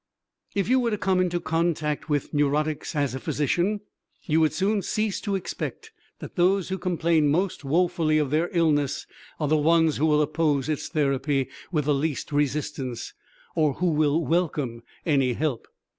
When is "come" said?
0.97-1.19